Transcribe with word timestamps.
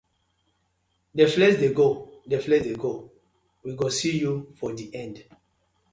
Dey 1.15 1.29
flex 1.33 1.53
dey 1.61 1.71
go, 1.77 1.87
dey 2.29 2.41
flex 2.45 2.61
dey 2.67 2.77
go, 2.83 2.93
we 3.63 3.69
go 3.79 3.87
see 3.97 4.15
yu 4.21 4.33
for 4.57 4.69
di 4.77 4.85
end. 5.03 5.15